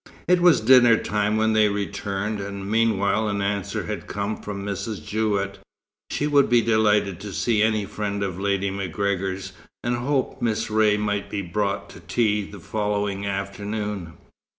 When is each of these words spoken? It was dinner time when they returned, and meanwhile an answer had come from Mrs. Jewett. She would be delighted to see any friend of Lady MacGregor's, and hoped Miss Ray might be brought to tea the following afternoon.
It 0.27 0.41
was 0.41 0.61
dinner 0.61 0.97
time 0.97 1.37
when 1.37 1.53
they 1.53 1.69
returned, 1.69 2.39
and 2.39 2.67
meanwhile 2.67 3.27
an 3.29 3.39
answer 3.39 3.85
had 3.85 4.07
come 4.07 4.35
from 4.35 4.65
Mrs. 4.65 5.05
Jewett. 5.05 5.59
She 6.09 6.25
would 6.25 6.49
be 6.49 6.59
delighted 6.63 7.19
to 7.19 7.31
see 7.31 7.61
any 7.61 7.85
friend 7.85 8.23
of 8.23 8.39
Lady 8.39 8.71
MacGregor's, 8.71 9.53
and 9.83 9.97
hoped 9.97 10.41
Miss 10.41 10.71
Ray 10.71 10.97
might 10.97 11.29
be 11.29 11.43
brought 11.43 11.87
to 11.91 11.99
tea 11.99 12.41
the 12.49 12.59
following 12.59 13.27
afternoon. 13.27 14.13